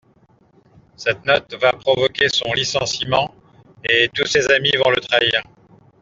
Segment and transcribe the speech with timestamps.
[0.95, 3.35] Cette note va provoquer son licenciement
[3.87, 5.43] et tous ses amis vont le trahir.